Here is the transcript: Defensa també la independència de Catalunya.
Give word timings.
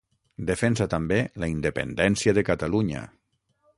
Defensa 0.45 0.87
també 0.93 1.19
la 1.43 1.49
independència 1.55 2.35
de 2.39 2.45
Catalunya. 2.51 3.05